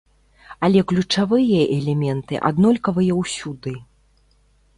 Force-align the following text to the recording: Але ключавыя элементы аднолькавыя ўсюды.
Але 0.67 0.79
ключавыя 0.91 1.59
элементы 1.79 2.41
аднолькавыя 2.49 3.13
ўсюды. 3.21 3.77